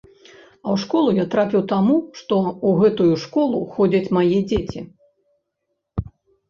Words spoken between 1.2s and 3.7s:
трапіў таму, што ў гэтую школу